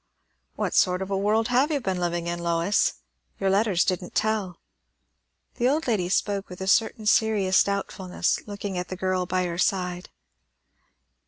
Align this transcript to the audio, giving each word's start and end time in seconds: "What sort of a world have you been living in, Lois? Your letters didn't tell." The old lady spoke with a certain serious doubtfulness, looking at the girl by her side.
"What 0.55 0.73
sort 0.73 1.03
of 1.03 1.11
a 1.11 1.15
world 1.19 1.49
have 1.49 1.69
you 1.69 1.79
been 1.79 1.99
living 1.99 2.25
in, 2.25 2.39
Lois? 2.39 2.93
Your 3.39 3.51
letters 3.51 3.85
didn't 3.85 4.15
tell." 4.15 4.59
The 5.57 5.67
old 5.69 5.85
lady 5.85 6.09
spoke 6.09 6.49
with 6.49 6.59
a 6.59 6.65
certain 6.65 7.05
serious 7.05 7.63
doubtfulness, 7.63 8.39
looking 8.47 8.79
at 8.79 8.87
the 8.87 8.97
girl 8.97 9.27
by 9.27 9.45
her 9.45 9.59
side. 9.59 10.09